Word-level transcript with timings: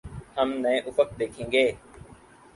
ہم 0.37 0.49
نئے 0.63 0.77
افق 0.89 1.09
دیکھیں 1.19 1.47
گے۔ 1.51 1.65